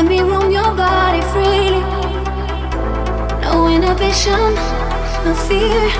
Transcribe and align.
Let 0.00 0.08
me 0.08 0.20
roam 0.22 0.50
your 0.50 0.72
body 0.74 1.20
freely. 1.30 1.84
No 3.42 3.68
inhibition, 3.68 4.54
no 5.26 5.34
fear. 5.46 5.90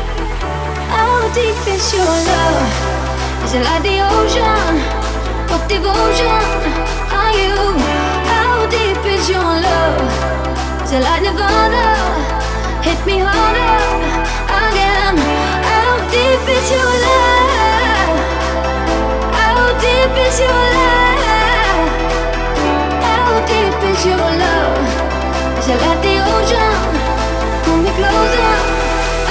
How 0.89 1.29
deep 1.35 1.61
is 1.69 1.93
your 1.93 2.09
love? 2.09 3.45
Is 3.45 3.53
it 3.53 3.63
like 3.63 3.83
the 3.83 4.01
ocean? 4.01 4.73
What 5.51 5.69
devotion 5.69 6.41
are 7.13 7.35
you? 7.43 7.77
How 8.33 8.65
deep 8.73 9.05
is 9.05 9.29
your 9.29 9.53
love? 9.69 10.01
Is 10.83 10.93
it 10.93 11.03
like 11.03 11.21
Nirvana? 11.21 11.85
Hit 12.81 13.05
me 13.05 13.19
harder 13.21 13.77
again. 14.65 15.17
How 15.69 16.01
deep 16.09 16.49
is 16.57 16.71
your 16.73 16.93
love? 17.05 18.17
How 19.37 19.79
deep 19.79 20.27
is 20.27 20.41
your 20.41 20.49
love? 20.49 21.00
Still 25.71 25.79
the 25.79 26.19
ocean 26.19 26.79
Pull 27.63 27.77
me 27.77 27.91
closer 27.91 28.55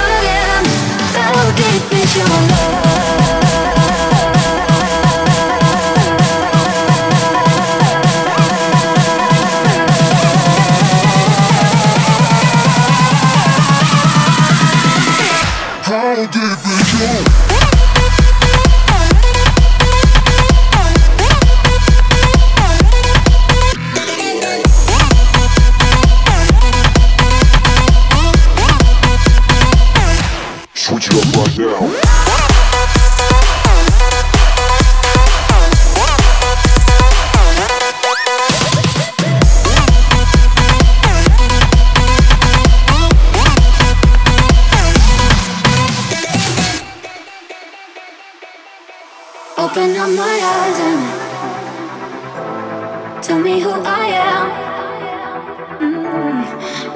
Again 0.08 0.64
How 1.12 1.50
deep 1.54 1.92
is 1.92 2.16
your 2.16 2.26
love? 2.26 2.99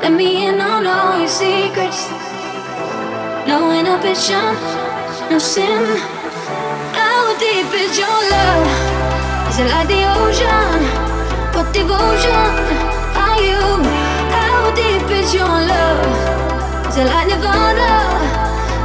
Let 0.04 0.12
me 0.12 0.46
in 0.46 0.60
on 0.60 0.86
all 0.86 1.18
your 1.18 1.26
secrets. 1.26 2.10
No 3.48 3.72
inhibition, 3.72 4.52
no 5.30 5.38
sin. 5.38 5.96
How 6.92 7.34
deep 7.38 7.72
is 7.72 7.96
your 7.96 8.18
love? 8.34 8.68
Is 9.48 9.60
it 9.60 9.68
like 9.72 9.88
the 9.88 10.04
ocean? 10.20 10.80
What 11.56 11.72
devotion 11.72 12.52
are 13.16 13.40
you? 13.40 13.64
How 14.36 14.74
deep 14.76 15.08
is 15.08 15.32
your 15.32 15.48
love? 15.72 16.86
Is 16.88 16.98
it 16.98 17.06
like 17.06 17.28
Nirvana? 17.28 17.92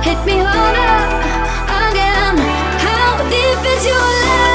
Hit 0.02 0.20
me 0.26 0.40
harder 0.40 1.00
again. 1.84 2.38
How 2.80 3.18
deep 3.28 3.62
is 3.76 3.86
your 3.86 4.00
love? 4.00 4.49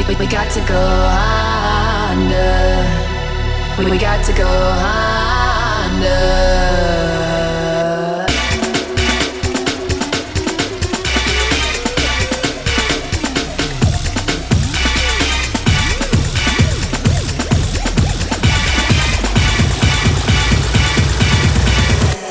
We, 0.00 0.06
we, 0.06 0.20
we 0.20 0.26
got 0.26 0.50
to 0.52 0.60
go 0.60 0.80
under. 2.08 2.86
We, 3.78 3.90
we 3.90 3.98
got 3.98 4.24
to 4.24 4.32
go 4.32 4.48
under. 4.48 6.10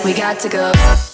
We 0.04 0.14
got 0.16 0.40
to 0.40 0.50
go. 0.50 1.09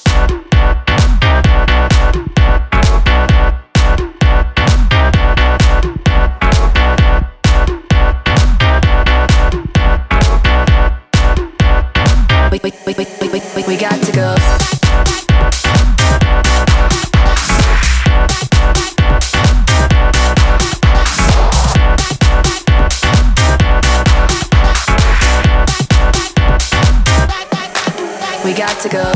We, 13.67 13.73
we 13.73 13.80
got 13.80 14.01
to 14.04 14.12
go. 14.12 14.36
We 28.43 28.54
got 28.54 28.80
to 28.82 28.89
go. 28.89 29.14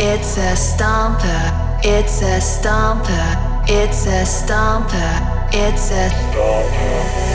It's 0.00 0.38
a 0.38 0.54
stomper, 0.54 1.82
it's 1.82 2.22
a 2.22 2.38
stomper, 2.38 3.66
it's 3.68 4.06
a 4.06 4.22
stomper, 4.22 5.50
it's 5.52 5.90
a 5.90 6.06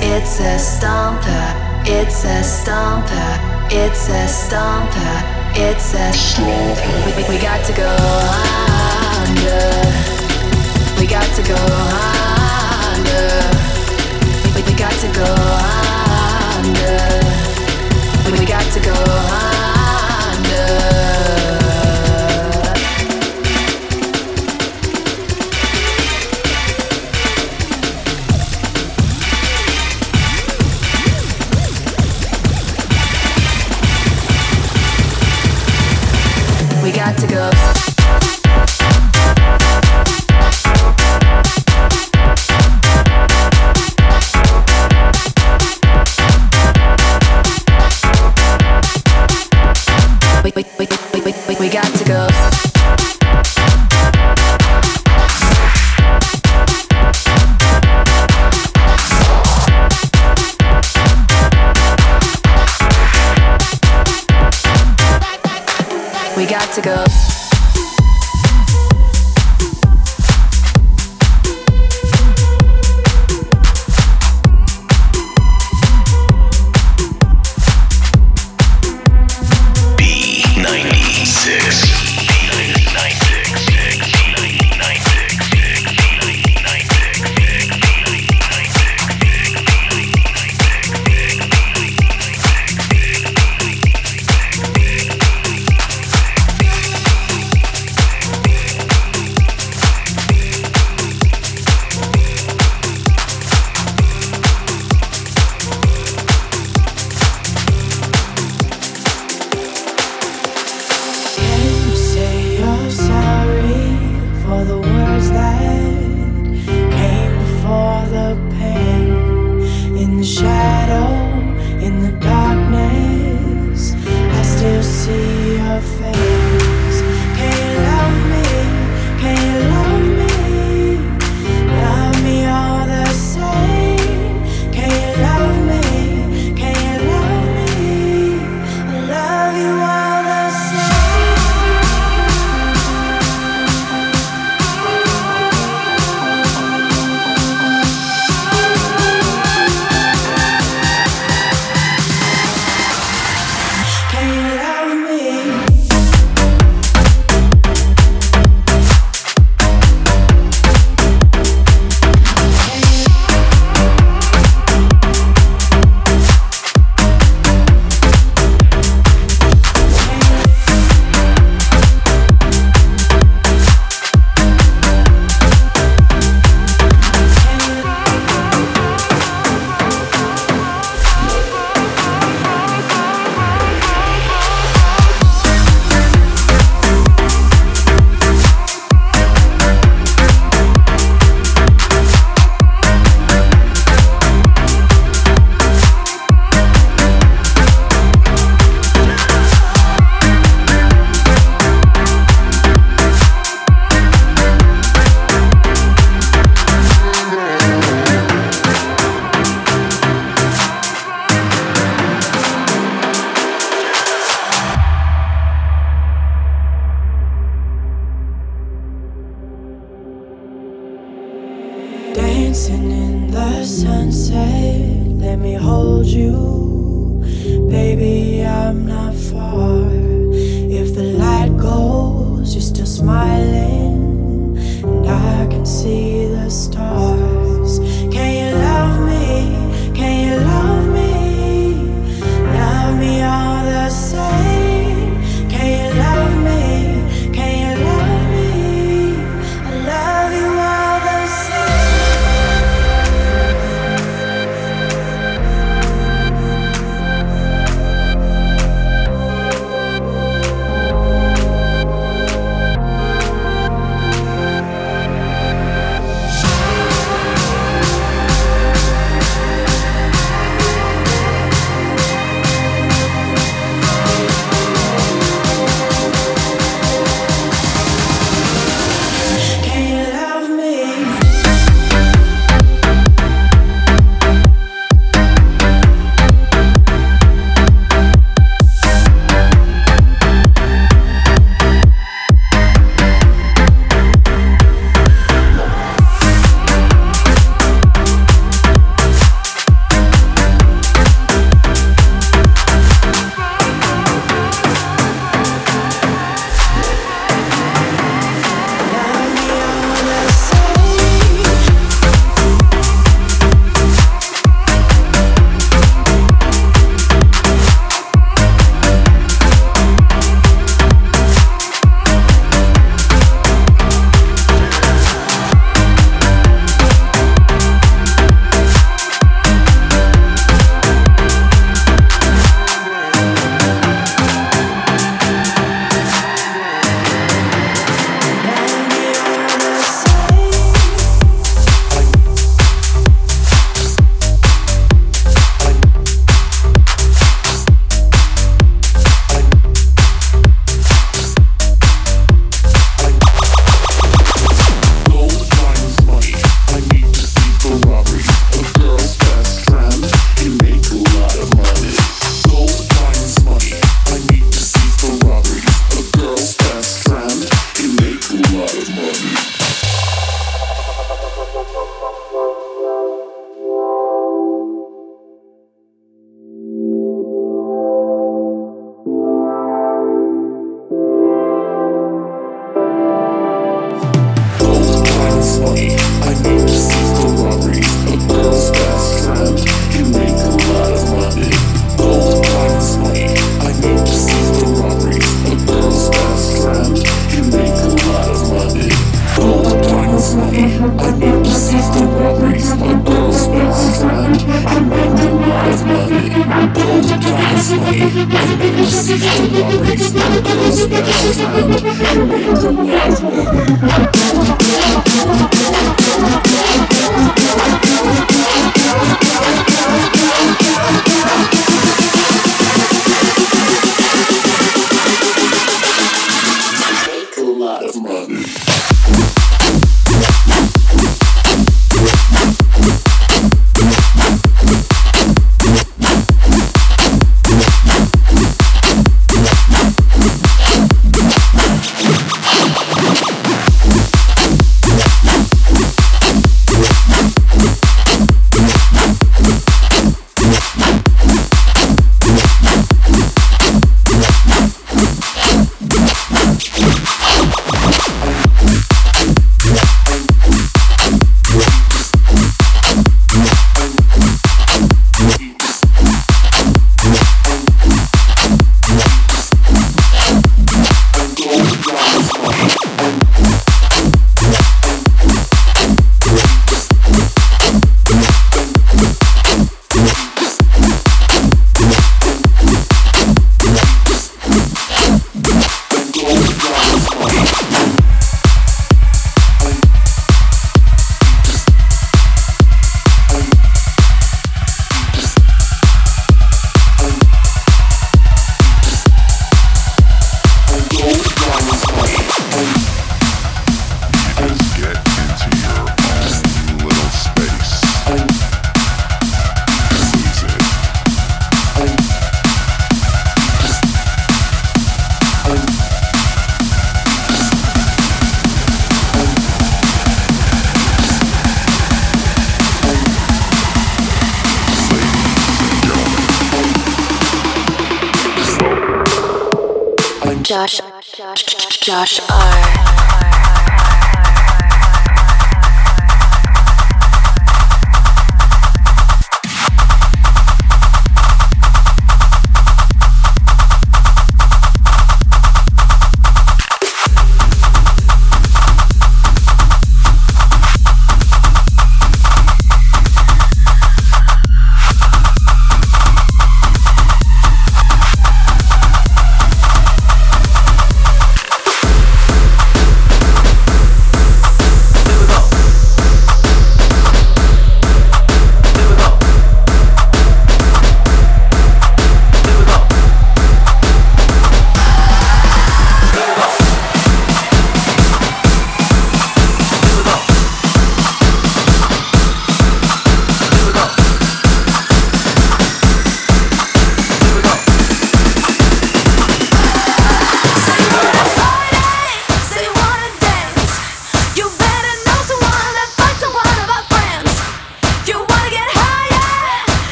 it's 0.00 0.38
a 0.38 0.54
stomper, 0.62 1.58
it's 1.84 2.24
a 2.24 2.38
stomper, 2.40 3.40
it's 3.68 4.08
a 4.08 4.28
stomper, 4.30 5.42
it's 5.56 5.94
a 5.94 6.12
stomper. 6.14 7.28
We, 7.28 7.38
got 7.42 7.66
to 7.66 7.72
go 7.72 7.90
under. 9.18 9.58
We 11.00 11.06
got 11.08 11.26
to 11.34 11.42
go 11.42 11.58
under. 12.94 13.42
We, 14.54 14.72
got 14.78 14.94
to 15.02 15.08
go 15.10 15.34
under. 16.54 17.10
We 18.30 18.46
got 18.46 18.62
to 18.72 18.80
go 18.80 18.92
under. 18.92 19.51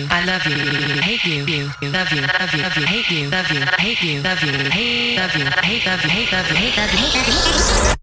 You. 0.00 0.08
I 0.10 0.24
love 0.24 0.44
you. 0.46 0.56
Hate 1.02 1.24
you. 1.24 1.44
You. 1.44 1.64
Love 1.90 2.12
you. 2.12 2.22
Love 2.22 2.54
you. 2.54 2.62
Love 2.62 2.76
you. 2.76 2.86
Hate 2.86 3.10
you. 3.10 3.30
Love 3.30 3.50
you. 3.50 3.60
Hate 3.78 4.02
you. 4.02 4.22
Love 4.22 4.42
you. 4.42 4.52
Hate. 4.70 5.16
Love 5.18 5.34
you. 5.36 5.44
Hate. 5.44 5.86
Love 5.86 6.04
you. 6.04 6.10
Hate. 6.10 6.32
Love 6.32 6.50
you. 6.50 6.56
Hate. 6.56 6.76
Love 6.76 6.92
you. 6.92 6.98
Hate. 6.98 7.16
Love 7.16 7.96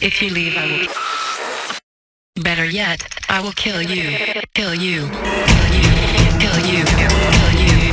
you. 0.00 0.06
If 0.06 0.22
you 0.22 0.30
leave, 0.30 0.56
I 0.56 0.66
will. 0.66 2.42
Better 2.42 2.64
yet, 2.64 3.00
I 3.28 3.40
will 3.40 3.52
kill 3.52 3.80
you. 3.80 4.18
Kill 4.54 4.74
you. 4.74 5.08
Kill 5.08 5.68
you. 5.74 5.92
Kill 6.40 6.58
you. 6.66 6.84
Kill 6.84 7.78
you. 7.78 7.83